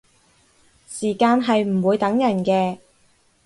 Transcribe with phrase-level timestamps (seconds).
[0.87, 2.79] 時間係唔會等人嘅